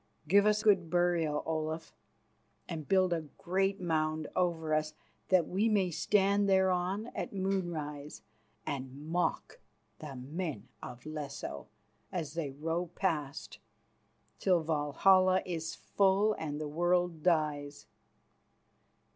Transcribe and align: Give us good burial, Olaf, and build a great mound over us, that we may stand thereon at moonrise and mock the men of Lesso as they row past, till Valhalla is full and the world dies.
Give 0.27 0.47
us 0.47 0.63
good 0.63 0.89
burial, 0.89 1.43
Olaf, 1.45 1.93
and 2.67 2.87
build 2.87 3.13
a 3.13 3.21
great 3.37 3.79
mound 3.79 4.27
over 4.35 4.73
us, 4.73 4.95
that 5.29 5.47
we 5.47 5.69
may 5.69 5.91
stand 5.91 6.49
thereon 6.49 7.11
at 7.13 7.33
moonrise 7.33 8.23
and 8.65 8.95
mock 8.99 9.59
the 9.99 10.15
men 10.15 10.69
of 10.81 11.05
Lesso 11.05 11.67
as 12.11 12.33
they 12.33 12.49
row 12.49 12.87
past, 12.95 13.59
till 14.39 14.63
Valhalla 14.63 15.43
is 15.45 15.75
full 15.75 16.33
and 16.33 16.59
the 16.59 16.67
world 16.67 17.21
dies. 17.21 17.85